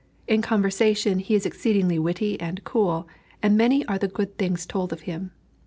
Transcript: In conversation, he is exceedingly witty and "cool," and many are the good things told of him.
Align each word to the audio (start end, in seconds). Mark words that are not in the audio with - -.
In 0.27 0.41
conversation, 0.41 1.19
he 1.19 1.35
is 1.35 1.45
exceedingly 1.45 1.99
witty 1.99 2.39
and 2.41 2.63
"cool," 2.63 3.07
and 3.43 3.55
many 3.55 3.85
are 3.85 3.99
the 3.99 4.07
good 4.07 4.35
things 4.35 4.65
told 4.65 4.91
of 4.91 5.01
him. 5.01 5.29